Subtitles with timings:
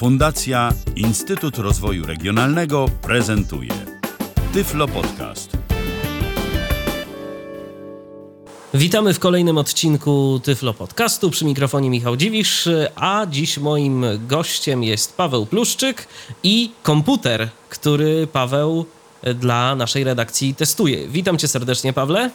[0.00, 3.72] Fundacja Instytut Rozwoju Regionalnego prezentuje
[4.52, 5.50] Tyflo Podcast.
[8.74, 11.30] Witamy w kolejnym odcinku Tyflo Podcastu.
[11.30, 16.08] Przy mikrofonie Michał Dziwisz, a dziś moim gościem jest Paweł Pluszczyk
[16.42, 18.86] i komputer, który Paweł
[19.34, 21.08] dla naszej redakcji testuje.
[21.08, 22.30] Witam cię serdecznie, Pawle.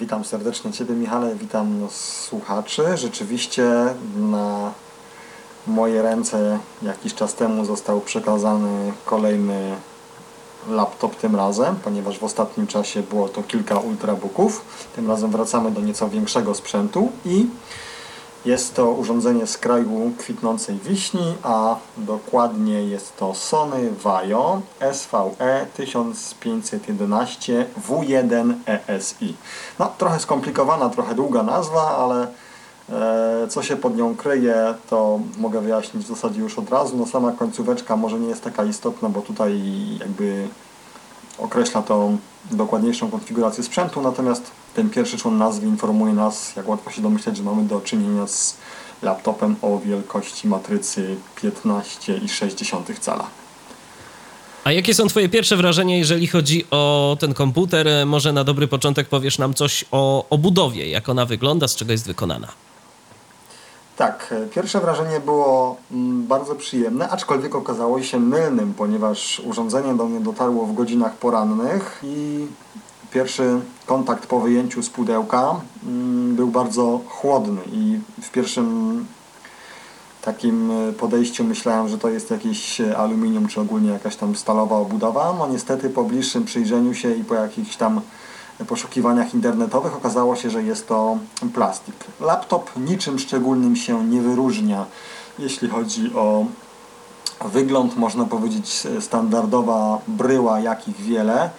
[0.00, 2.82] Witam serdecznie Ciebie, Michale, witam słuchaczy.
[2.96, 3.64] Rzeczywiście
[4.16, 4.72] na
[5.66, 9.76] moje ręce jakiś czas temu został przekazany kolejny
[10.68, 14.64] laptop tym razem, ponieważ w ostatnim czasie było to kilka ultrabooków.
[14.96, 17.46] Tym razem wracamy do nieco większego sprzętu i
[18.44, 24.60] jest to urządzenie z kraju kwitnącej wiśni, a dokładnie jest to Sony Vaio
[24.92, 29.36] SVE 1511 W1 ESI.
[29.78, 32.26] No, trochę skomplikowana, trochę długa nazwa, ale
[33.48, 36.96] co się pod nią kryje, to mogę wyjaśnić w zasadzie już od razu.
[36.96, 39.60] No, sama końcóweczka może nie jest taka istotna, bo tutaj
[40.00, 40.48] jakby
[41.38, 42.18] określa tą
[42.50, 47.42] dokładniejszą konfigurację sprzętu, natomiast ten pierwszy człon nazwy informuje nas, jak łatwo się domyśleć, że
[47.42, 48.56] mamy do czynienia z
[49.02, 53.26] laptopem o wielkości matrycy 15,6 cala.
[54.64, 57.88] A jakie są Twoje pierwsze wrażenia, jeżeli chodzi o ten komputer?
[58.06, 62.06] Może na dobry początek powiesz nam coś o obudowie, jak ona wygląda, z czego jest
[62.06, 62.48] wykonana.
[63.96, 70.20] Tak, pierwsze wrażenie było mm, bardzo przyjemne, aczkolwiek okazało się mylnym, ponieważ urządzenie do mnie
[70.20, 72.46] dotarło w godzinach porannych i
[73.10, 79.06] pierwszy kontakt po wyjęciu z pudełka mm, był bardzo chłodny i w pierwszym
[80.22, 85.34] takim podejściu myślałem, że to jest jakieś aluminium czy ogólnie jakaś tam stalowa obudowa.
[85.38, 88.00] No niestety po bliższym przyjrzeniu się i po jakichś tam
[88.68, 91.18] poszukiwaniach internetowych okazało się, że jest to
[91.54, 91.94] plastik.
[92.20, 94.86] Laptop niczym szczególnym się nie wyróżnia,
[95.38, 96.46] jeśli chodzi o
[97.44, 101.50] wygląd, można powiedzieć standardowa bryła, jakich wiele.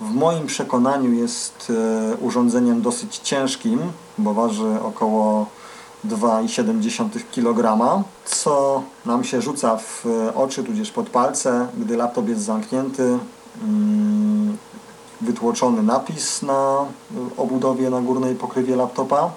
[0.00, 1.72] W moim przekonaniu jest
[2.12, 3.80] e, urządzeniem dosyć ciężkim,
[4.18, 5.46] bo waży około
[6.04, 7.78] 2,7 kg,
[8.24, 10.04] co nam się rzuca w
[10.34, 13.18] oczy, tudzież pod palce, gdy laptop jest zamknięty.
[15.20, 16.84] Wytłoczony napis na
[17.36, 19.30] obudowie na górnej pokrywie laptopa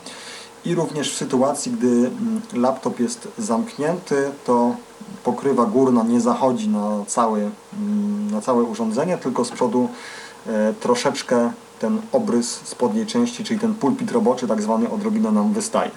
[0.65, 4.75] i również w sytuacji, gdy mm, laptop jest zamknięty, to
[5.23, 9.89] pokrywa górna nie zachodzi na, cały, mm, na całe urządzenie, tylko z przodu
[10.47, 15.91] e, troszeczkę ten obrys spodniej części, czyli ten pulpit roboczy tak zwany odrobinę nam wystaje.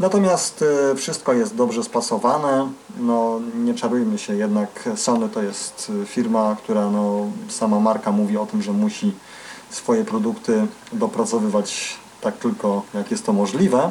[0.00, 6.06] Natomiast e, wszystko jest dobrze spasowane, no nie czarujmy się, jednak Sony to jest e,
[6.06, 9.12] firma, która no, sama marka mówi o tym, że musi
[9.70, 13.90] swoje produkty dopracowywać tak tylko jak jest to możliwe,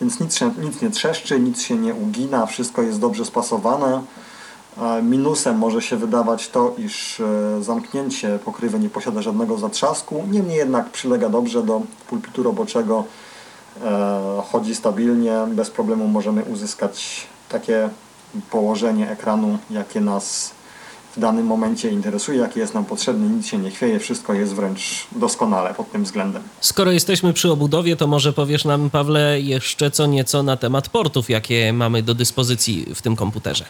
[0.00, 4.02] więc nic, nic nie trzeszczy, nic się nie ugina, wszystko jest dobrze spasowane.
[5.02, 10.90] Minusem może się wydawać to, iż e, zamknięcie pokrywy nie posiada żadnego zatrzasku, niemniej jednak
[10.90, 13.04] przylega dobrze do pulpitu roboczego,
[13.84, 17.88] e, chodzi stabilnie, bez problemu możemy uzyskać takie
[18.50, 20.50] położenie ekranu, jakie nas
[21.16, 25.06] w danym momencie interesuje, jakie jest nam potrzebne, nic się nie chwieje, wszystko jest wręcz
[25.12, 26.42] doskonale pod tym względem.
[26.60, 31.30] Skoro jesteśmy przy obudowie, to może powiesz nam, Pawle, jeszcze co nieco na temat portów,
[31.30, 33.64] jakie mamy do dyspozycji w tym komputerze.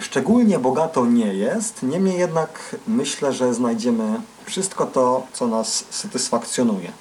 [0.00, 6.92] Szczególnie bogato nie jest, niemniej jednak myślę, że znajdziemy wszystko to, co nas satysfakcjonuje.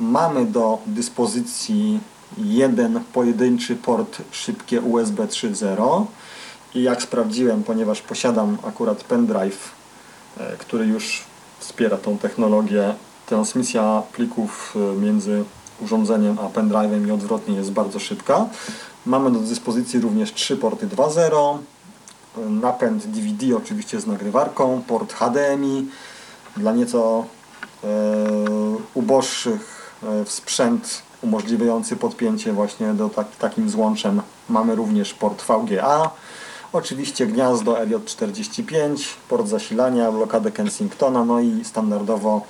[0.00, 2.00] Mamy do dyspozycji
[2.38, 6.04] jeden pojedynczy port szybkie USB 3.0
[6.74, 9.70] i jak sprawdziłem, ponieważ posiadam akurat pendrive,
[10.38, 11.24] e, który już
[11.58, 12.94] wspiera tą technologię,
[13.26, 15.44] transmisja plików e, między
[15.80, 18.46] urządzeniem a pendrive'em i odwrotnie jest bardzo szybka.
[19.06, 21.58] Mamy do dyspozycji również trzy porty 2.0,
[22.50, 25.88] napęd DVD oczywiście z nagrywarką, port HDMI
[26.56, 27.24] dla nieco
[27.84, 27.86] e,
[28.94, 34.22] uboższych e, sprzęt umożliwiający podpięcie właśnie do tak, takim złączem.
[34.48, 36.10] Mamy również port VGA,
[36.72, 38.96] oczywiście gniazdo RJ45,
[39.28, 42.42] port zasilania, blokadę Kensingtona, no i standardowo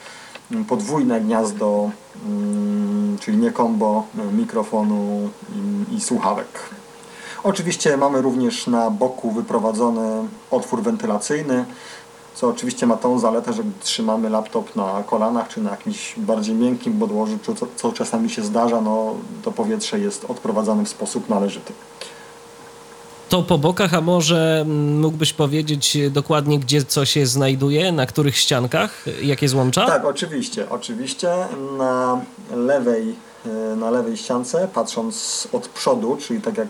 [0.69, 1.91] podwójne gniazdo,
[2.27, 5.31] mm, czyli nie kombo mikrofonu
[5.91, 6.49] i, i słuchawek.
[7.47, 11.65] Oczywiście mamy również na boku wyprowadzony otwór wentylacyjny,
[12.35, 16.99] co oczywiście ma tą zaletę, że trzymamy laptop na kolanach czy na jakimś bardziej miękkim
[16.99, 21.73] podłożu, co, co czasami się zdarza, no, to powietrze jest odprowadzane w sposób należyty.
[23.29, 28.37] To po bokach, a może mm, mógłbyś powiedzieć dokładnie, gdzie co się znajduje, na których
[28.37, 29.87] ściankach, jakie złącza?
[29.87, 30.71] Tak, oczywiście.
[30.71, 31.29] Oczywiście
[31.79, 32.21] na
[32.57, 33.15] lewej
[33.77, 36.69] na lewej ściance, patrząc od przodu, czyli tak jak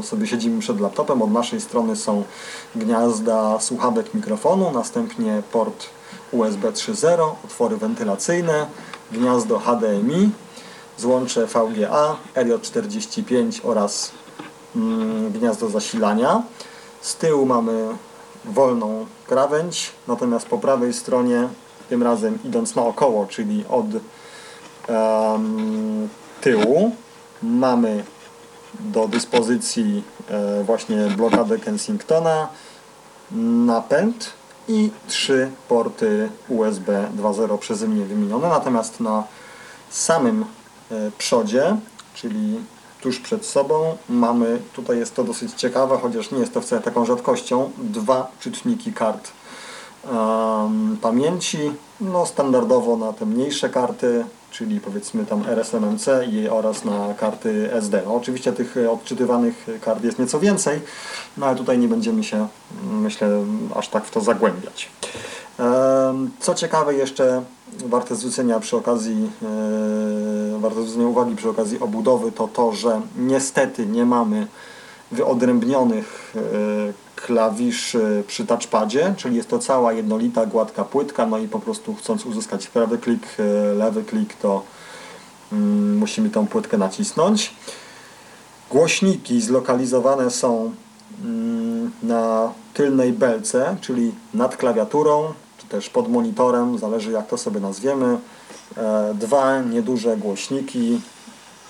[0.00, 2.24] e, sobie siedzimy przed laptopem, od naszej strony są
[2.76, 5.86] gniazda słuchawek mikrofonu, następnie port
[6.32, 8.66] USB 3.0, otwory wentylacyjne,
[9.12, 10.30] gniazdo HDMI,
[10.98, 14.12] złącze VGA, RJ45 oraz
[14.76, 16.42] mm, gniazdo zasilania.
[17.00, 17.88] Z tyłu mamy
[18.44, 21.48] wolną krawędź, natomiast po prawej stronie,
[21.88, 23.86] tym razem idąc naokoło, czyli od
[26.40, 26.92] tyłu,
[27.42, 28.04] mamy
[28.80, 32.48] do dyspozycji e, właśnie blokadę Kensingtona,
[33.66, 34.32] napęd
[34.68, 38.48] i trzy porty USB 2.0 przeze mnie wymienione.
[38.48, 39.24] Natomiast na
[39.90, 40.44] samym
[40.90, 41.76] e, przodzie,
[42.14, 42.60] czyli
[43.00, 47.04] tuż przed sobą mamy, tutaj jest to dosyć ciekawe, chociaż nie jest to wcale taką
[47.06, 49.30] rzadkością, dwa czytniki kart
[51.02, 57.72] pamięci, no standardowo na te mniejsze karty, czyli powiedzmy tam RSMMC i oraz na karty
[57.72, 58.02] SD.
[58.04, 60.80] No, oczywiście tych e, odczytywanych kart jest nieco więcej,
[61.36, 62.36] no ale tutaj nie będziemy się,
[62.82, 63.28] mm, myślę,
[63.74, 64.88] aż tak w to zagłębiać.
[66.40, 67.42] Co ciekawe jeszcze
[67.86, 69.30] warte zwrócenia przy okazji,
[70.56, 74.46] e, warte zwrócenia uwagi przy okazji obudowy to to, że niestety nie mamy
[75.12, 76.40] wyodrębnionych e,
[77.26, 82.26] klawiszy przy touchpadzie, czyli jest to cała jednolita, gładka płytka, no i po prostu chcąc
[82.26, 84.62] uzyskać prawy klik, e, lewy klik, to
[85.52, 87.54] mm, musimy tą płytkę nacisnąć.
[88.70, 90.72] Głośniki zlokalizowane są
[91.24, 97.60] mm, na tylnej belce, czyli nad klawiaturą, czy też pod monitorem, zależy jak to sobie
[97.60, 98.18] nazwiemy.
[98.76, 101.00] E, Dwa nieduże głośniki,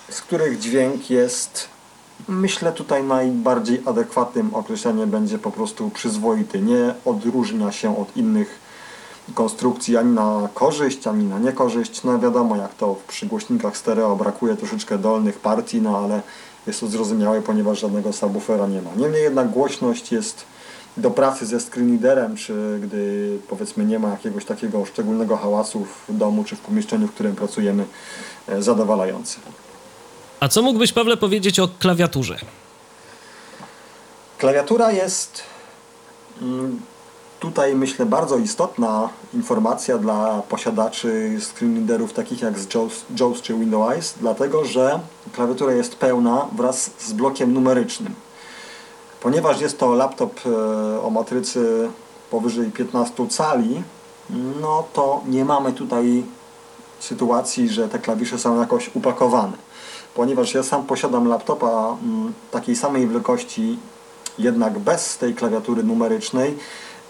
[0.09, 1.67] z których dźwięk jest,
[2.27, 6.61] myślę tutaj najbardziej adekwatnym określeniem będzie po prostu przyzwoity.
[6.61, 8.59] Nie odróżnia się od innych
[9.33, 12.03] konstrukcji ani na korzyść, ani na niekorzyść.
[12.03, 16.21] No wiadomo jak to przy głośnikach stereo brakuje troszeczkę dolnych partii, no ale
[16.67, 18.89] jest to zrozumiałe, ponieważ żadnego subwoofera nie ma.
[18.97, 20.45] Niemniej jednak głośność jest
[20.97, 26.43] do pracy ze screenreaderem, czy gdy powiedzmy nie ma jakiegoś takiego szczególnego hałasu w domu,
[26.43, 27.85] czy w pomieszczeniu, w którym pracujemy,
[28.47, 29.39] e, zadowalający.
[30.41, 32.37] A co mógłbyś, Pawle, powiedzieć o klawiaturze?
[34.37, 35.43] Klawiatura jest
[36.41, 36.81] mm,
[37.39, 44.13] tutaj myślę bardzo istotna informacja dla posiadaczy screenreaderów takich jak z JAWS, JAWS czy Windows,
[44.19, 44.99] dlatego że
[45.33, 48.15] klawiatura jest pełna wraz z blokiem numerycznym.
[49.21, 51.89] Ponieważ jest to laptop e, o matrycy
[52.31, 53.83] powyżej 15 cali,
[54.61, 56.23] no to nie mamy tutaj
[56.99, 59.70] sytuacji, że te klawisze są jakoś upakowane.
[60.15, 63.77] Ponieważ ja sam posiadam laptopa mm, takiej samej wielkości,
[64.39, 66.57] jednak bez tej klawiatury numerycznej,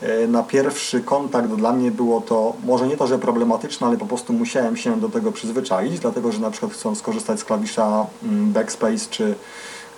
[0.02, 4.06] e, na pierwszy kontakt dla mnie było to, może nie to, że problematyczne, ale po
[4.06, 8.52] prostu musiałem się do tego przyzwyczaić, dlatego że na przykład chcąc skorzystać z klawisza mm,
[8.52, 9.36] Backspace czy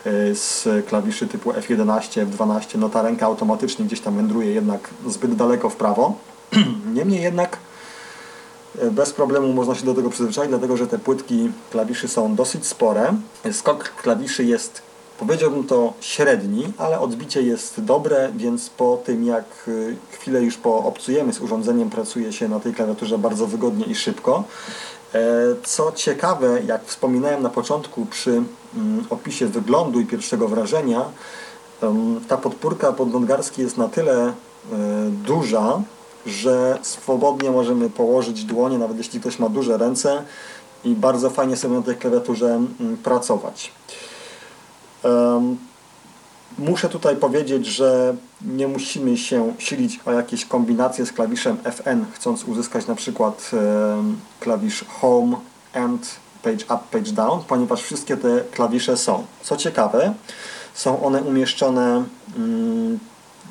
[0.06, 5.36] e, z klawiszy typu F11, F12, no ta ręka automatycznie gdzieś tam wędruje jednak zbyt
[5.36, 6.14] daleko w prawo.
[6.96, 7.58] Niemniej jednak
[8.92, 13.14] bez problemu można się do tego przyzwyczaić, dlatego że te płytki klawiszy są dosyć spore.
[13.52, 14.82] Skok klawiszy jest,
[15.20, 21.34] powiedziałbym to średni, ale odbicie jest dobre, więc po tym jak y, chwilę już poobcujemy
[21.34, 24.44] z urządzeniem, pracuje się na tej klawiaturze bardzo wygodnie i szybko.
[25.14, 25.20] E,
[25.64, 31.06] Co ciekawe, jak wspominałem na początku przy mm, opisie wyglądu i pierwszego wrażenia,
[32.28, 34.34] ta podpórka podnągarski jest na tyle e,
[35.10, 35.82] duża,
[36.26, 40.24] że swobodnie możemy położyć dłonie, nawet jeśli ktoś ma duże ręce
[40.84, 42.48] i bardzo fajnie sobie na tej klawiaturze
[42.80, 43.72] mm, pracować.
[46.60, 52.44] Muszę tutaj powiedzieć, że nie musimy się silić o jakieś kombinacje z klawiszem FN, chcąc
[52.44, 53.52] uzyskać na przykład
[54.40, 55.38] klawisz Home
[55.74, 59.26] and Page Up, Page Down, ponieważ wszystkie te klawisze są.
[59.42, 60.14] Co ciekawe,
[60.74, 62.04] są one umieszczone
[62.38, 63.00] mm,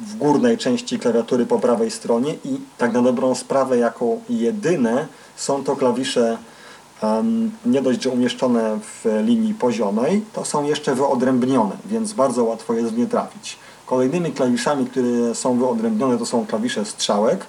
[0.00, 5.06] w górnej części klawiatury po prawej stronie i tak na dobrą sprawę jako jedyne
[5.36, 6.38] są to klawisze
[7.66, 12.94] nie dość, że umieszczone w linii poziomej, to są jeszcze wyodrębnione, więc bardzo łatwo jest
[12.94, 13.58] w nie trafić.
[13.86, 17.46] Kolejnymi klawiszami, które są wyodrębnione to są klawisze strzałek,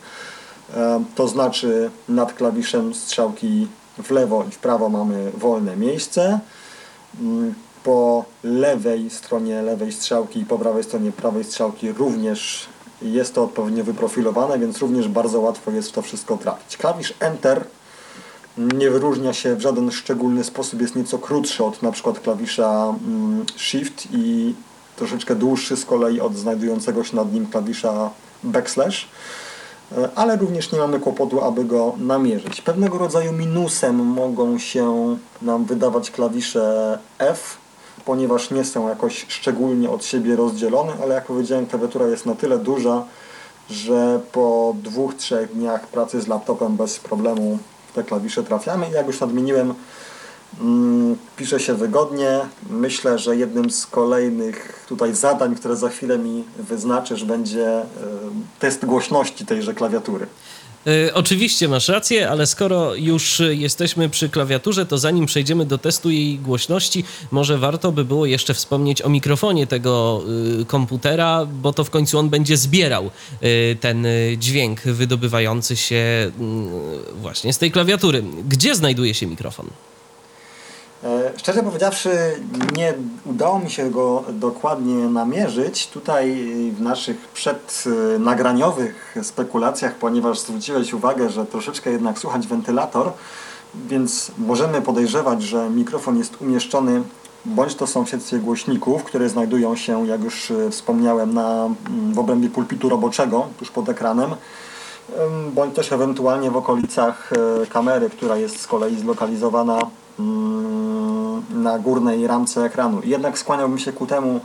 [1.15, 3.67] to znaczy nad klawiszem strzałki
[4.03, 6.39] w lewo i w prawo mamy wolne miejsce.
[7.83, 12.69] Po lewej stronie lewej strzałki i po prawej stronie prawej strzałki również
[13.01, 16.77] jest to odpowiednio wyprofilowane, więc również bardzo łatwo jest w to wszystko trafić.
[16.77, 17.65] Klawisz Enter
[18.57, 24.07] nie wyróżnia się w żaden szczególny sposób, jest nieco krótszy od przykład klawisza mm, Shift
[24.11, 24.53] i
[24.95, 28.09] troszeczkę dłuższy z kolei od znajdującego się nad nim klawisza
[28.43, 29.07] Backslash.
[29.97, 32.61] e, ale również nie mamy kłopotu, aby go namierzyć.
[32.61, 37.57] Pewnego rodzaju minusem mogą się nam wydawać klawisze F,
[38.05, 42.57] ponieważ nie są jakoś szczególnie od siebie rozdzielone, ale jak powiedziałem, klawiatura jest na tyle
[42.57, 43.05] duża,
[43.69, 47.59] że po dwóch, trzech dniach pracy z laptopem bez problemu
[47.91, 48.89] w te klawisze trafiamy.
[48.89, 49.73] Jak już nadmieniłem,
[50.61, 52.39] mm, pisze się wygodnie.
[52.69, 57.85] Myślę, że jednym z kolejnych tutaj zadań, które za chwilę mi wyznaczysz, będzie y,
[58.59, 60.27] test głośności tejże klawiatury.
[60.87, 66.09] Y, oczywiście masz rację, ale skoro już jesteśmy przy klawiaturze, to zanim przejdziemy do testu
[66.09, 70.23] jej głośności, może warto by było jeszcze wspomnieć o mikrofonie tego
[70.61, 73.11] y, komputera, bo to w końcu on będzie zbierał
[73.43, 76.31] y, ten dźwięk wydobywający się
[77.21, 78.23] właśnie z tej klawiatury.
[78.47, 79.67] Gdzie znajduje się mikrofon?
[81.03, 82.09] E, szczerze powiedziawszy,
[82.75, 82.93] nie
[83.25, 85.87] udało mi się go dokładnie namierzyć.
[85.87, 86.35] Tutaj
[86.77, 93.11] w naszych przednagraniowych spekulacjach, ponieważ zwróciłeś uwagę, że troszeczkę jednak słuchać wentylator,
[93.75, 97.01] więc możemy podejrzewać, że mikrofon jest umieszczony
[97.45, 101.69] bądź to sąsiedztwie głośników, które znajdują się, jak już e, wspomniałem, na,
[102.13, 104.29] w obrębie pulpitu roboczego, tuż pod ekranem,
[105.53, 109.79] bądź też ewentualnie w okolicach e, kamery, która jest z kolei zlokalizowana
[110.19, 110.72] Mm,
[111.49, 113.01] na górnej ramce ekranu.
[113.03, 114.39] Jednak skłaniałbym się ku temu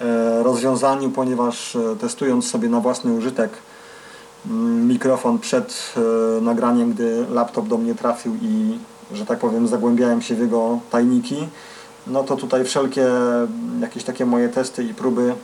[0.00, 3.50] e, rozwiązaniu, ponieważ e, testując sobie na własny użytek
[4.46, 8.78] mm, mikrofon przed e, nagraniem, gdy laptop do mnie trafił i,
[9.12, 11.48] że tak powiem, zagłębiałem się w jego tajniki,
[12.06, 13.06] no to tutaj wszelkie
[13.80, 15.34] jakieś takie moje testy i próby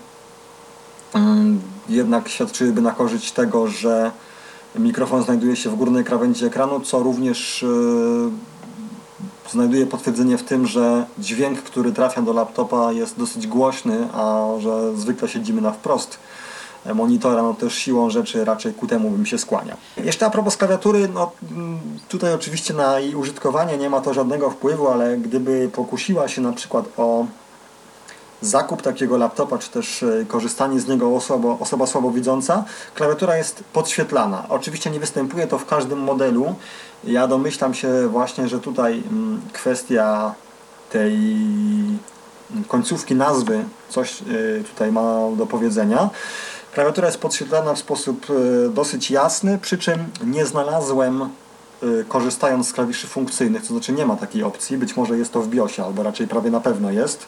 [1.15, 4.11] mm, jednak świadczyłyby na korzyść tego, że
[4.79, 7.65] mikrofon znajduje się w górnej krawędzi ekranu, co również
[9.51, 14.97] znajduje potwierdzenie w tym, że dźwięk, który trafia do laptopa jest dosyć głośny, a że
[14.97, 16.19] zwykle siedzimy na wprost
[16.95, 19.77] monitora, no też siłą rzeczy raczej ku temu bym się skłaniał.
[19.97, 21.33] Jeszcze a propos klawiatury, no
[22.09, 26.53] tutaj oczywiście na jej użytkowanie nie ma to żadnego wpływu, ale gdyby pokusiła się na
[26.53, 27.27] przykład o
[28.41, 32.65] zakup takiego laptopa, czy też e, korzystanie z niego osoba, osoba słabowidząca,
[32.95, 34.47] klawiatura jest podświetlana.
[34.49, 36.55] Oczywiście nie występuje to w każdym modelu.
[37.05, 40.35] Ja domyślam się właśnie, że tutaj mm, kwestia
[40.91, 44.25] tej mm, końcówki nazwy coś e,
[44.65, 46.11] tutaj ma do powiedzenia.
[46.75, 51.29] Klawiatura jest podświetlana w sposób e, dosyć jasny, przy czym nie znalazłem
[52.09, 55.49] korzystając z klawiszy funkcyjnych, to znaczy nie ma takiej opcji, być może jest to w
[55.49, 57.27] BIOSie, albo raczej prawie na pewno jest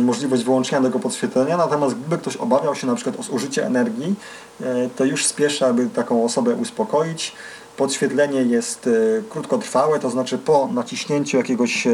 [0.00, 4.14] możliwość wyłączenia tego podświetlenia, natomiast gdyby ktoś obawiał się na przykład o zużycie energii,
[4.60, 7.32] e, to już spieszę, aby taką osobę uspokoić.
[7.76, 8.90] Podświetlenie jest e,
[9.30, 11.90] krótkotrwałe, to znaczy po naciśnięciu jakiegoś e,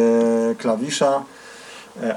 [0.58, 1.22] klawisza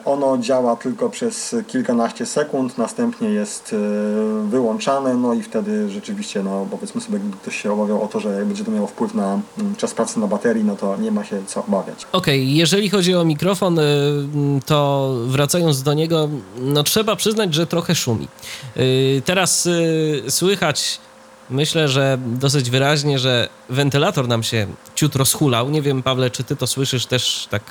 [0.05, 6.67] ono działa tylko przez kilkanaście sekund, następnie jest e, wyłączane, no i wtedy rzeczywiście, no
[6.71, 9.75] powiedzmy sobie, gdyby ktoś się obawiał o to, że będzie to miało wpływ na mm,
[9.75, 12.07] czas pracy na baterii, no to nie ma się co obawiać.
[12.11, 13.83] Okej, okay, jeżeli chodzi o mikrofon, y,
[14.65, 16.29] to wracając do niego,
[16.61, 18.27] no trzeba przyznać, że trochę szumi.
[18.77, 20.99] Y, teraz y, słychać
[21.49, 25.69] myślę, że dosyć wyraźnie, że wentylator nam się ciut rozhulał.
[25.69, 27.63] Nie wiem, Pawle, czy ty to słyszysz też tak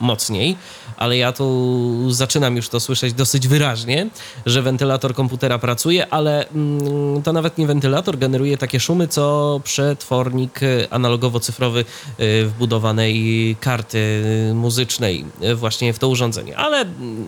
[0.00, 0.56] mocniej,
[1.02, 4.10] ale ja tu zaczynam już to słyszeć dosyć wyraźnie,
[4.46, 10.60] że wentylator komputera pracuje, ale mm, to nawet nie wentylator generuje takie szumy, co przetwornik
[10.90, 11.84] analogowo-cyfrowy
[12.20, 14.22] y, wbudowanej karty
[14.54, 16.56] muzycznej właśnie w to urządzenie.
[16.56, 17.26] Ale mm,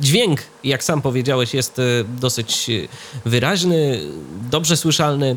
[0.00, 2.70] dźwięk, jak sam powiedziałeś, jest y, dosyć
[3.24, 4.00] wyraźny,
[4.50, 5.30] dobrze słyszalny.
[5.30, 5.36] Y,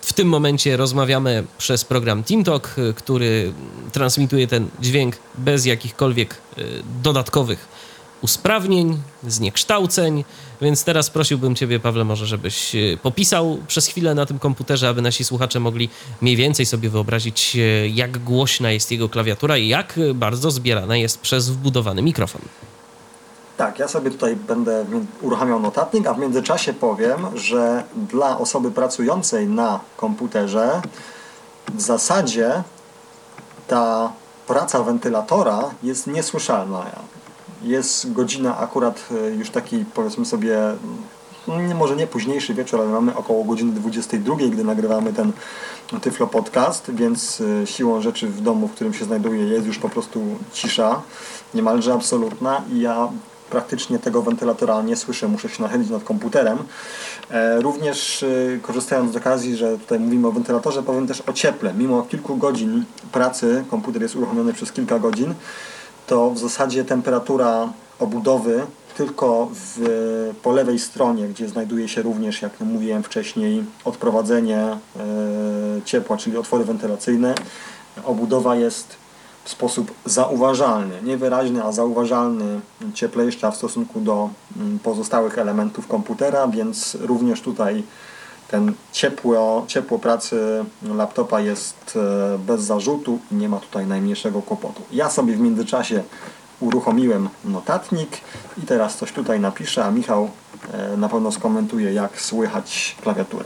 [0.00, 3.52] w tym momencie rozmawiamy przez program TeamTalk, który
[3.92, 6.55] transmituje ten dźwięk bez jakichkolwiek y,
[7.02, 7.68] dodatkowych
[8.22, 10.24] usprawnień, zniekształceń,
[10.60, 15.02] więc teraz prosiłbym Ciebie, Pawle, może żebyś y, popisał przez chwilę na tym komputerze, aby
[15.02, 15.88] nasi słuchacze mogli
[16.20, 21.20] mniej więcej sobie wyobrazić, y, jak głośna jest jego klawiatura i jak bardzo zbierana jest
[21.20, 22.42] przez wbudowany mikrofon.
[23.56, 24.84] Tak, ja sobie tutaj będę
[25.20, 30.82] uruchamiał notatnik, a w międzyczasie powiem, że dla osoby pracującej na komputerze
[31.74, 32.62] w zasadzie
[33.68, 34.12] ta
[34.46, 36.86] praca wentylatora jest niesłyszalna.
[37.62, 40.58] Jest godzina akurat e, już taki powiedzmy sobie,
[41.48, 45.32] mm, może nie późniejszy wieczór, ale mamy około godziny 22, gdy nagrywamy ten
[46.00, 49.88] Tyflo Podcast, więc e, siłą rzeczy w domu, w którym się znajduję jest już po
[49.88, 50.20] prostu
[50.52, 51.02] cisza,
[51.54, 53.08] niemalże absolutna i ja
[53.50, 56.58] praktycznie tego wentylatora nie słyszę, muszę się nachylić nad komputerem.
[57.30, 58.26] E, również e,
[58.62, 61.74] korzystając z okazji, że tutaj mówimy o wentylatorze, powiem też o cieple.
[61.74, 65.34] Mimo kilku godzin pracy, komputer jest uruchomiony przez kilka godzin,
[66.06, 72.60] to w zasadzie temperatura obudowy tylko w, po lewej stronie, gdzie znajduje się również, jak
[72.60, 74.78] mówiłem wcześniej, odprowadzenie e,
[75.84, 77.34] ciepła, czyli otwory wentylacyjne.
[78.04, 78.96] Obudowa jest
[79.46, 82.60] w sposób zauważalny, niewyraźny, a zauważalny
[82.94, 87.82] cieplejsza w stosunku do mm, pozostałych elementów komputera, więc również tutaj
[88.48, 91.98] ten ciepło, ciepło pracy laptopa jest
[92.34, 94.82] e, bez zarzutu i nie ma tutaj najmniejszego kłopotu.
[94.92, 96.02] Ja sobie w międzyczasie
[96.60, 98.10] uruchomiłem notatnik
[98.62, 100.30] i teraz coś tutaj napiszę, a Michał
[100.72, 103.44] e, na pewno skomentuje jak słychać klawiaturę.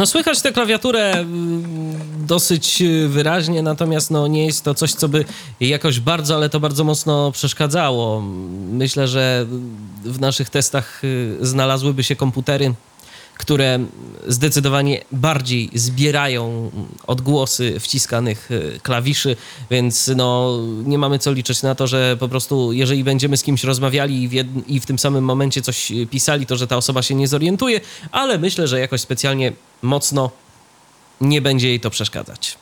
[0.00, 5.08] No słychać tę klawiaturę mm, dosyć y, wyraźnie, natomiast no, nie jest to coś, co
[5.08, 5.24] by
[5.60, 8.22] jakoś bardzo, ale to bardzo mocno przeszkadzało.
[8.72, 9.46] Myślę, że
[10.04, 12.74] w naszych testach y, znalazłyby się komputery,
[13.38, 13.78] które
[14.26, 16.70] zdecydowanie bardziej zbierają
[17.06, 19.36] odgłosy wciskanych y, klawiszy,
[19.70, 23.64] więc no, nie mamy co liczyć na to, że po prostu jeżeli będziemy z kimś
[23.64, 24.32] rozmawiali i w,
[24.66, 27.80] i w tym samym momencie coś pisali, to że ta osoba się nie zorientuje,
[28.12, 30.30] ale myślę, że jakoś specjalnie mocno
[31.20, 32.58] nie będzie jej to przeszkadzać.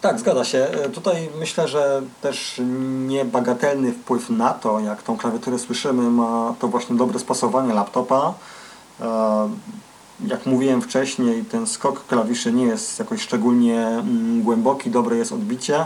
[0.00, 0.58] Tak, zgadza się.
[0.58, 2.60] E, Tutaj myślę, że też
[3.06, 8.34] niebagatelny wpływ na to, jak tą klawiaturę słyszymy, ma to właśnie dobre spasowanie laptopa.
[9.00, 9.48] E,
[10.26, 15.84] Jak mówiłem wcześniej, ten skok klawiszy nie jest jakoś szczególnie mm, głęboki, dobre jest odbicie.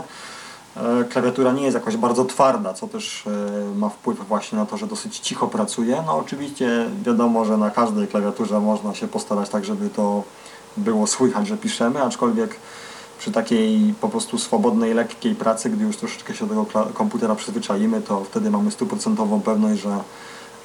[0.77, 4.77] E, Klawiatura nie jest jakoś bardzo twarda, co też e, ma wpływ właśnie na to,
[4.77, 6.03] że dosyć cicho pracuje.
[6.05, 10.23] No oczywiście wiadomo, że na każdej klawiaturze można się postarać tak, żeby to
[10.77, 12.55] było słychać, że piszemy, aczkolwiek
[13.19, 18.01] przy takiej po prostu swobodnej, lekkiej pracy, gdy już troszeczkę się do tego komputera przyzwyczaimy,
[18.01, 19.97] to wtedy mamy stuprocentową pewność, że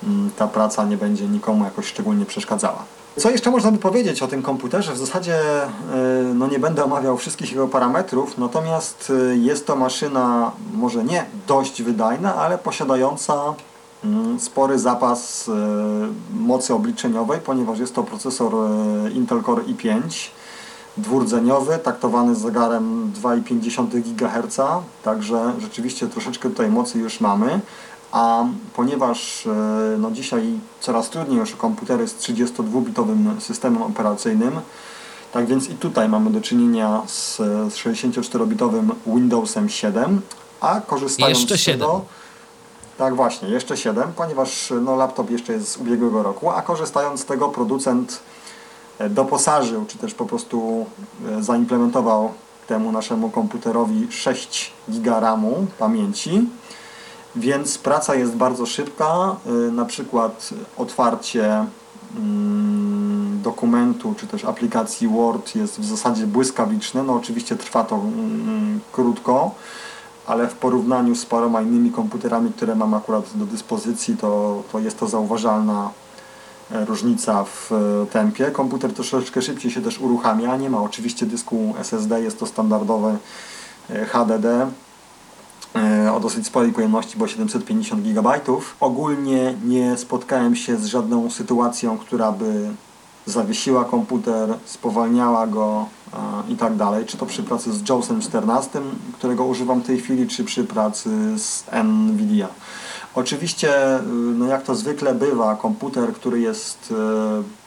[0.04, 2.84] mm, ta praca nie będzie nikomu jakoś szczególnie przeszkadzała.
[3.18, 4.92] Co jeszcze można by powiedzieć o tym komputerze?
[4.92, 10.52] W zasadzie y, no nie będę omawiał wszystkich jego parametrów, natomiast y, jest to maszyna
[10.74, 13.54] może nie dość wydajna, ale posiadająca
[14.04, 15.52] mm, spory zapas y,
[16.34, 18.52] mocy obliczeniowej, ponieważ jest to procesor
[19.14, 20.00] Intel Core i5
[20.96, 24.60] dwurdzeniowy, taktowany z zegarem 2,5 GHz,
[25.02, 27.60] także rzeczywiście troszeczkę tutaj mocy już mamy.
[28.12, 29.50] A ponieważ e,
[29.98, 30.42] no dzisiaj
[30.80, 34.60] coraz trudniej już o komputery z 32-bitowym systemem operacyjnym,
[35.32, 37.36] tak więc i tutaj mamy do czynienia z,
[37.72, 40.20] z 64-bitowym Windowsem 7,
[40.60, 41.80] a korzystając Jeszcze z 7.
[41.80, 42.04] tego...
[42.98, 47.24] Tak właśnie, jeszcze 7, ponieważ no, laptop jeszcze jest z ubiegłego roku, a korzystając z
[47.24, 48.20] tego producent
[48.98, 50.86] e, doposażył, czy też po prostu
[51.28, 52.32] e, zaimplementował
[52.66, 56.48] temu naszemu komputerowi 6 GB RAMu pamięci,
[57.36, 59.36] więc praca jest bardzo szybka.
[59.68, 61.64] Y, Na przykład otwarcie
[62.16, 67.02] mm, dokumentu czy też aplikacji Word jest w zasadzie błyskawiczne.
[67.02, 69.50] No oczywiście trwa to mm, krótko,
[70.26, 74.98] ale w porównaniu z paroma innymi komputerami, które mam akurat do dyspozycji, to, to jest
[74.98, 75.90] to zauważalna
[76.70, 78.50] e, różnica w e, tempie.
[78.50, 80.56] Komputer troszeczkę szybciej się też uruchamia.
[80.56, 83.16] Nie ma oczywiście dysku SSD, jest to standardowy
[83.90, 84.46] e, HDD
[86.14, 88.40] o dosyć sporej pojemności, bo 750 GB.
[88.80, 92.70] Ogólnie nie spotkałem się z żadną sytuacją, która by
[93.26, 97.04] zawiesiła komputer, spowalniała go e, i tak dalej.
[97.04, 98.80] Czy to przy pracy z JAWSem 14,
[99.12, 102.48] którego używam w tej chwili, czy przy pracy z NVIDIA.
[103.14, 104.02] Oczywiście, y,
[104.38, 107.65] no jak to zwykle bywa, komputer, który jest e,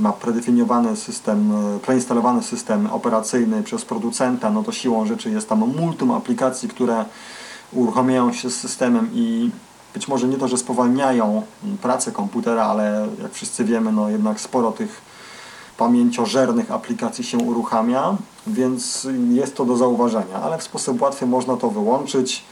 [0.00, 5.58] ma predefiniowany system, e, preinstalowany system operacyjny przez producenta, no to siłą rzeczy jest tam
[5.58, 7.04] multum aplikacji, które
[7.72, 9.50] uruchamiają się z systemem i
[9.94, 11.42] być może nie to, że spowalniają
[11.82, 15.00] pracę komputera, ale jak wszyscy wiemy, no jednak sporo tych
[15.76, 21.70] pamięciożernych aplikacji się uruchamia, więc jest to do zauważenia, ale w sposób łatwy można to
[21.70, 22.44] wyłączyć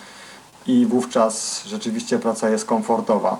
[0.66, 3.38] i wówczas rzeczywiście praca jest komfortowa.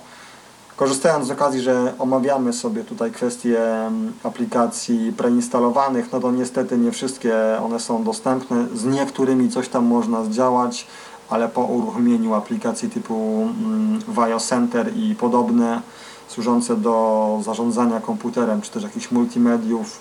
[0.75, 6.91] Korzystając z okazji, że omawiamy sobie tutaj kwestie mm, aplikacji preinstalowanych, no to niestety nie
[6.91, 8.67] wszystkie one są dostępne.
[8.73, 10.87] Z niektórymi coś tam można zdziałać,
[11.29, 15.81] ale po uruchomieniu aplikacji typu mm, VIO Center i podobne,
[16.27, 19.99] służące do zarządzania komputerem, czy też jakichś multimediów,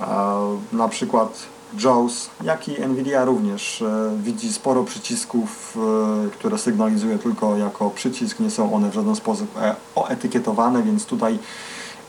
[0.00, 0.36] a,
[0.72, 1.46] na przykład
[1.80, 5.78] JAWS, jak i NVIDIA również e, widzi sporo przycisków,
[6.26, 11.06] e, które sygnalizuje tylko jako przycisk, nie są one w żaden sposób e, oetykietowane, więc
[11.06, 11.38] tutaj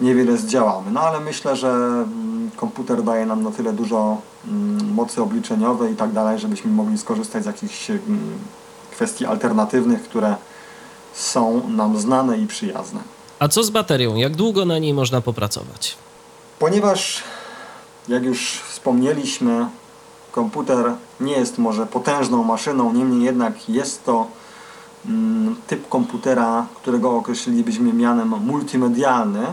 [0.02, 0.91] niewiele zdziałamy.
[0.91, 5.95] No ale myślę, że mm, komputer daje nam na tyle dużo mm, mocy obliczeniowej i
[5.95, 7.99] tak dalej, żebyśmy mogli skorzystać z jakichś mm,
[8.91, 10.36] kwestii alternatywnych, które
[11.13, 12.99] są nam znane i przyjazne.
[13.39, 14.15] A co z baterią?
[14.15, 15.97] Jak długo na niej można popracować?
[16.60, 17.23] Ponieważ,
[18.08, 19.68] jak już wspomnieliśmy,
[20.32, 24.28] komputer nie jest może potężną maszyną, niemniej jednak jest to
[25.06, 29.46] mm, typ komputera, którego określilibyśmy mianem multimedialny,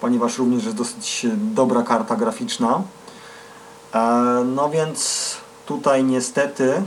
[0.00, 2.82] ponieważ również jest dosyć dobra karta graficzna.
[3.94, 5.36] E, no więc
[5.66, 6.82] tutaj niestety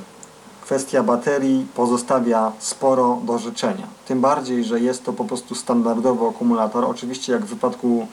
[0.62, 3.88] kwestia baterii pozostawia sporo do życzenia.
[4.08, 6.86] Tym bardziej, że jest to po prostu standardowy akumulator.
[6.86, 8.08] Oczywiście jak w wypadku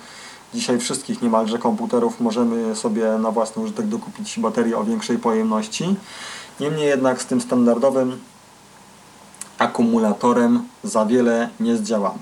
[0.55, 5.97] dzisiaj wszystkich niemalże komputerów możemy sobie na własny użytek dokupić baterię o większej pojemności.
[6.61, 8.19] Niemniej jednak z tym standardowym
[9.59, 12.19] akumulatorem za wiele nie zdziałamy.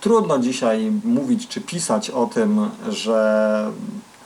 [0.00, 3.70] Trudno dzisiaj mówić czy pisać o tym, że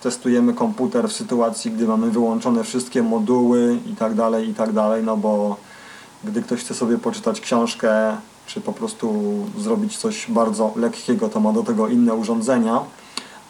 [0.02, 4.70] testujemy komputer w sytuacji, gdy mamy wyłączone wszystkie moduły i tak dalej, i tak
[5.02, 5.56] no bo
[6.24, 9.24] gdy ktoś chce sobie poczytać książkę, czy po prostu
[9.58, 12.80] zrobić coś bardzo lekkiego, to ma do tego inne urządzenia,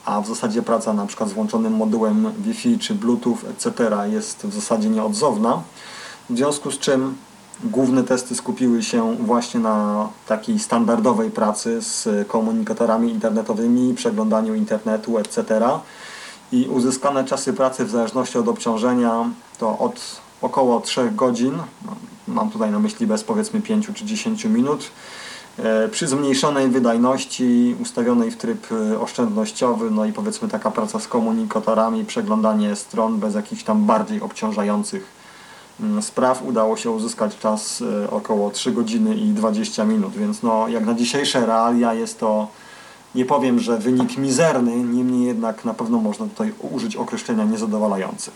[0.05, 3.73] a w zasadzie praca na przykład z włączonym modułem Wi-Fi czy Bluetooth, etc.
[4.13, 5.63] jest w zasadzie nieodzowna.
[6.31, 7.15] W związku z czym
[7.65, 15.61] główne testy skupiły się właśnie na takiej standardowej pracy z komunikatorami internetowymi, przeglądaniu internetu, etc.
[16.53, 21.59] I uzyskane czasy pracy w zależności od obciążenia to od około 3 godzin,
[22.29, 24.91] mam tutaj na myśli bez powiedzmy 5 czy 10 minut,
[25.91, 32.05] przy zmniejszonej wydajności, ustawionej w tryb e, oszczędnościowy, no i powiedzmy taka praca z komunikatorami,
[32.05, 35.07] przeglądanie stron bez jakichś tam bardziej obciążających
[35.81, 40.69] mm, spraw udało się uzyskać czas e, około 3 godziny i 20 minut, więc no
[40.69, 42.49] jak na dzisiejsze realia jest to
[43.15, 48.31] nie powiem, że wynik mizerny, niemniej jednak na pewno można tutaj użyć określenia niezadowalający.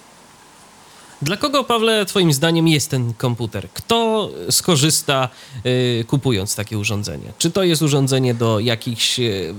[1.23, 3.69] Dla kogo, Pawle, Twoim zdaniem jest ten komputer?
[3.75, 5.29] Kto skorzysta
[5.67, 7.33] y, kupując takie urządzenie?
[7.39, 9.55] Czy to jest urządzenie do jakichś y,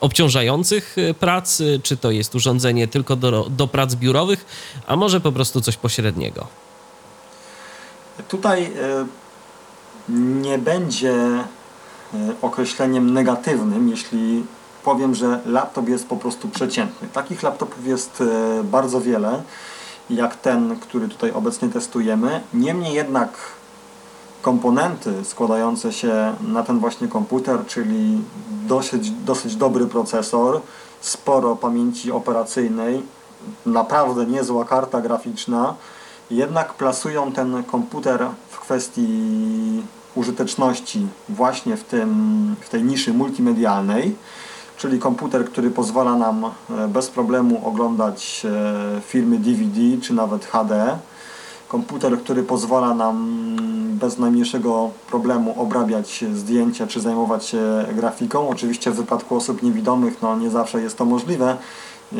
[0.00, 4.44] obciążających y, prac, czy to jest urządzenie tylko do, do prac biurowych,
[4.86, 6.46] a może po prostu coś pośredniego?
[8.28, 8.72] Tutaj
[10.08, 11.14] nie będzie
[12.42, 14.44] określeniem negatywnym, jeśli
[14.84, 17.08] powiem, że laptop jest po prostu przeciętny.
[17.08, 18.22] Takich laptopów jest
[18.64, 19.42] bardzo wiele
[20.10, 22.40] jak ten, który tutaj obecnie testujemy.
[22.54, 23.30] Niemniej jednak
[24.42, 28.20] komponenty składające się na ten właśnie komputer, czyli
[28.66, 30.60] dosyć, dosyć dobry procesor,
[31.00, 33.02] sporo pamięci operacyjnej,
[33.66, 35.74] naprawdę niezła karta graficzna,
[36.30, 39.82] jednak plasują ten komputer w kwestii
[40.14, 44.16] użyteczności właśnie w, tym, w tej niszy multimedialnej
[44.76, 48.46] czyli komputer, który pozwala nam e, bez problemu oglądać
[48.96, 50.98] e, filmy DVD czy nawet HD.
[51.68, 53.36] Komputer, który pozwala nam
[53.90, 58.48] bez najmniejszego problemu obrabiać zdjęcia czy zajmować się grafiką.
[58.48, 61.56] Oczywiście w wypadku osób niewidomych no, nie zawsze jest to możliwe
[62.12, 62.16] e,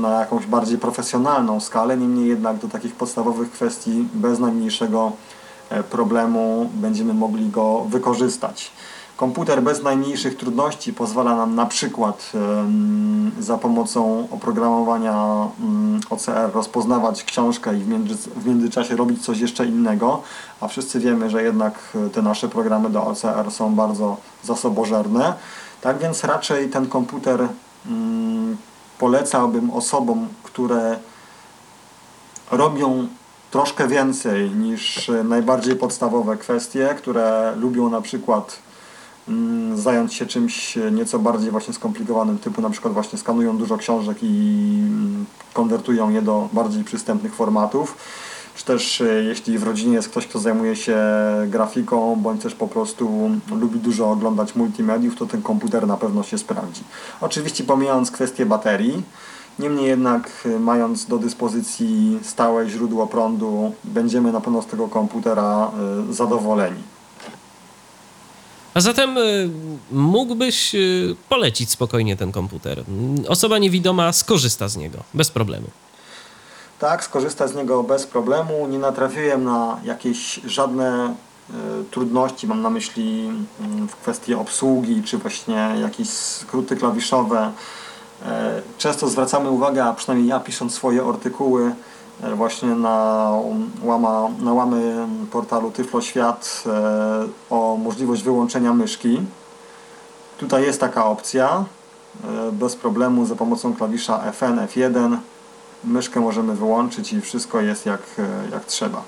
[0.00, 5.12] na jakąś bardziej profesjonalną skalę, niemniej jednak do takich podstawowych kwestii bez najmniejszego
[5.90, 8.70] problemu będziemy mogli go wykorzystać.
[9.16, 12.32] Komputer bez najmniejszych trudności pozwala nam na przykład
[13.40, 15.46] za pomocą oprogramowania
[16.10, 17.80] OCR rozpoznawać książkę i
[18.36, 20.22] w międzyczasie robić coś jeszcze innego,
[20.60, 21.78] a wszyscy wiemy, że jednak
[22.12, 25.34] te nasze programy do OCR są bardzo zasobożerne.
[25.80, 27.48] Tak więc raczej ten komputer
[28.98, 30.96] polecałbym osobom, które
[32.50, 33.08] robią
[33.50, 38.73] troszkę więcej niż najbardziej podstawowe kwestie, które lubią na przykład Mm,
[39.74, 44.26] zająć się czymś nieco bardziej właśnie skomplikowanym, typu na przykład właśnie skanują dużo książek i
[44.86, 47.96] mm, konwertują je do bardziej przystępnych formatów,
[48.54, 50.98] czy też e, jeśli w rodzinie jest ktoś, kto zajmuje się
[51.46, 56.38] grafiką, bądź też po prostu lubi dużo oglądać multimediów, to ten komputer na pewno się
[56.38, 56.82] sprawdzi.
[57.20, 59.02] Oczywiście pomijając kwestię baterii,
[59.58, 65.70] Niemniej jednak, e, mając do dyspozycji stałe źródło prądu, będziemy na pewno z tego komputera
[66.10, 66.93] e, zadowoleni.
[68.74, 69.50] A zatem y,
[69.90, 72.84] mógłbyś y, polecić spokojnie ten komputer.
[73.28, 75.66] Osoba niewidoma skorzysta z niego bez problemu.
[76.78, 78.66] Tak, skorzysta z niego bez problemu.
[78.66, 81.14] Nie natrafiłem na jakieś żadne
[81.50, 81.54] y,
[81.90, 87.52] trudności, mam na myśli mm, w kwestii obsługi, czy właśnie jakieś skróty klawiszowe.
[88.26, 91.72] E, często zwracamy uwagę, a przynajmniej ja pisząc swoje artykuły,
[92.34, 93.30] właśnie na,
[93.82, 96.70] łama, na łamy portalu Tyflo Świat e,
[97.50, 99.20] o możliwość wyłączenia myszki.
[100.38, 101.64] Tutaj jest taka opcja.
[102.24, 105.16] E, bez problemu za pomocą klawisza Fn, F1
[105.84, 108.00] myszkę możemy wyłączyć i wszystko jest jak,
[108.52, 109.02] jak trzeba.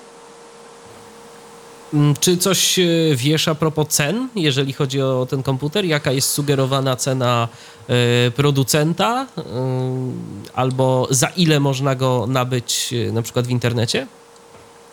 [1.93, 2.83] Mm, czy coś e,
[3.15, 5.85] wiesz a propos cen, jeżeli chodzi o ten komputer?
[5.85, 7.47] Jaka jest sugerowana cena
[7.87, 9.27] e, producenta?
[9.37, 9.41] E,
[10.55, 14.07] albo za ile można go nabyć na przykład w internecie?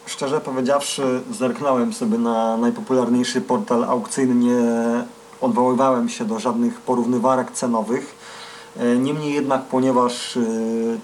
[0.07, 4.63] Szczerze powiedziawszy, zerknąłem sobie na najpopularniejszy portal aukcyjny, nie
[5.41, 8.15] odwoływałem się do żadnych porównywarek cenowych.
[8.99, 10.39] Niemniej jednak, ponieważ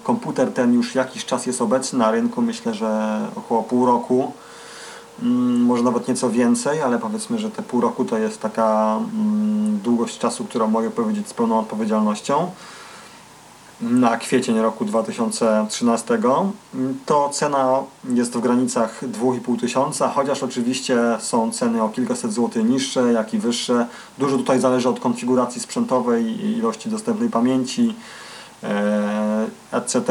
[0.05, 4.33] komputer ten już jakiś czas jest obecny na rynku, myślę, że około pół roku,
[5.59, 10.19] może nawet nieco więcej, ale powiedzmy, że te pół roku to jest taka mm, długość
[10.19, 12.51] czasu, którą mogę powiedzieć z pełną odpowiedzialnością
[13.81, 16.19] na kwiecień roku 2013
[17.07, 23.13] to cena jest w granicach 2,5 tysiąca, chociaż oczywiście są ceny o kilkaset złotych niższe,
[23.13, 23.87] jak i wyższe.
[24.19, 27.95] Dużo tutaj zależy od konfiguracji sprzętowej ilości dostępnej pamięci,
[29.73, 30.03] etc.,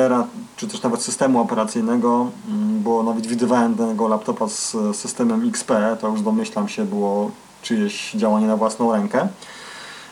[0.57, 6.07] czy też nawet systemu operacyjnego, mm, bo nawet widywałem danego laptopa z systemem XP, to
[6.07, 7.31] już domyślam się było
[7.61, 9.27] czyjeś działanie na własną rękę.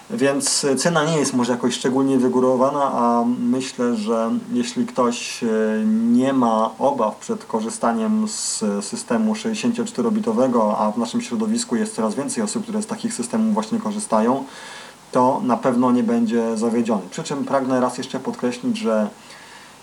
[0.10, 5.48] Więc cena nie jest może jakoś szczególnie wygórowana, a myślę, że jeśli ktoś e,
[5.86, 12.44] nie ma obaw przed korzystaniem z systemu 64-bitowego, a w naszym środowisku jest coraz więcej
[12.44, 14.44] osób, które z takich systemów właśnie korzystają,
[15.12, 17.02] to na pewno nie będzie zawiedziony.
[17.12, 19.08] Przy czym pragnę raz jeszcze podkreślić, że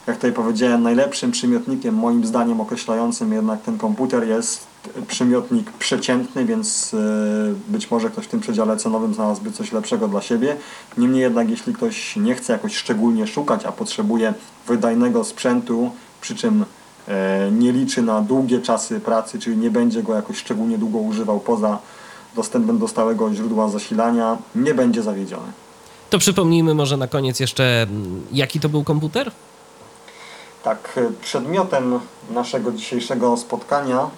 [0.07, 4.67] jak tutaj powiedziałem, najlepszym przymiotnikiem moim zdaniem określającym jednak ten komputer jest
[5.09, 6.99] przymiotnik przeciętny, więc e,
[7.69, 10.57] być może ktoś w tym przedziale cenowym znalazłby coś lepszego dla siebie.
[10.99, 14.35] Niemniej jednak, jeśli ktoś nie chce jakoś szczególnie szukać, a potrzebuje
[14.67, 16.65] wydajnego sprzętu, przy czym
[17.09, 21.41] e, nie liczy na długie czasy pracy, czyli nie będzie go jakoś szczególnie długo używał
[21.41, 21.79] poza
[22.37, 25.53] dostępem do stałego źródła zasilania, nie będzie zawiedziony.
[26.11, 27.87] To przypomnijmy może na koniec jeszcze,
[28.33, 29.31] jaki to był komputer?
[30.63, 34.11] Tak, przedmiotem naszego dzisiejszego spotkania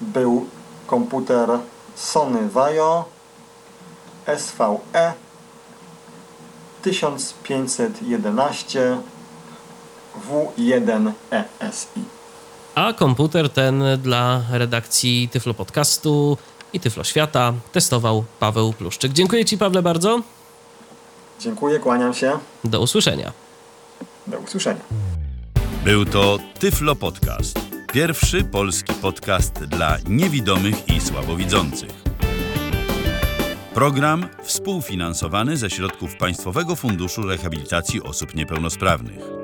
[0.00, 0.46] był
[0.86, 1.48] komputer
[1.94, 3.04] Sony Vaio
[4.36, 5.12] SVE
[6.82, 8.98] 1511
[10.30, 11.12] W1
[11.60, 12.04] ESI.
[12.74, 16.38] A komputer ten dla redakcji Tyflo Podcastu
[16.74, 19.12] i Tyflo Świata testował Paweł Pluszczyk.
[19.12, 20.22] Dziękuję Ci, Pawle, bardzo.
[21.40, 22.38] Dziękuję, kłaniam się.
[22.64, 23.32] Do usłyszenia.
[24.26, 24.80] Do usłyszenia.
[25.84, 27.60] Był to Tyflo Podcast.
[27.92, 31.90] Pierwszy polski podcast dla niewidomych i słabowidzących.
[33.74, 39.43] Program współfinansowany ze środków Państwowego Funduszu Rehabilitacji Osób Niepełnosprawnych.